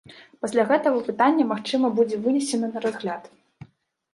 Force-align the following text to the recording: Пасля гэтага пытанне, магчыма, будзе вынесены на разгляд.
Пасля 0.43 0.63
гэтага 0.69 1.01
пытанне, 1.09 1.45
магчыма, 1.51 1.91
будзе 1.99 2.15
вынесены 2.25 2.67
на 2.73 2.79
разгляд. 2.87 3.29